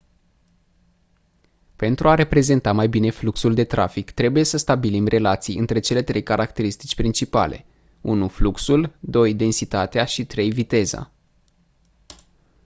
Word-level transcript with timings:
pentru 1.75 2.09
a 2.09 2.15
reprezenta 2.15 2.71
mai 2.73 2.89
bine 2.89 3.09
fluxul 3.09 3.53
de 3.53 3.63
trafic 3.63 4.11
trebuie 4.11 4.43
să 4.43 4.57
stabilim 4.57 5.07
relații 5.07 5.57
între 5.57 5.79
cele 5.79 6.01
trei 6.01 6.23
caracterisitici 6.23 6.95
principale: 6.95 7.65
1 8.01 8.27
fluxul 8.27 8.95
2 8.99 9.33
densitatea 9.33 10.05
și 10.05 10.25
3 10.25 10.51
viteza 10.51 11.11